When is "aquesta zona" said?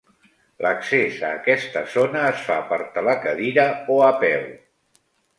1.41-2.23